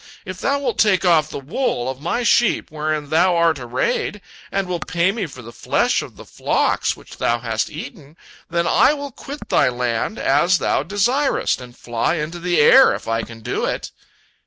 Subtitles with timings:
[0.25, 4.19] If thou wilt take off the wool of my sheep wherein thou art arrayed,
[4.51, 8.17] and wilt pay me for the flesh of the flocks which thou hast eaten,
[8.49, 13.07] then I will quit thy land as thou desirest, and fly into the air, if
[13.07, 13.91] I can do it."